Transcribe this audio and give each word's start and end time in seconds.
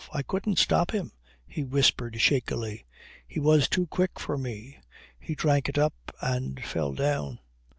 "I 0.11 0.23
couldn't 0.23 0.57
stop 0.57 0.95
him," 0.95 1.11
he 1.45 1.63
whispered 1.63 2.19
shakily. 2.19 2.87
"He 3.27 3.39
was 3.39 3.69
too 3.69 3.85
quick 3.85 4.19
for 4.19 4.35
me. 4.35 4.79
He 5.19 5.35
drank 5.35 5.69
it 5.69 5.77
up 5.77 5.93
and 6.19 6.59
fell 6.65 6.93
down." 6.95 7.37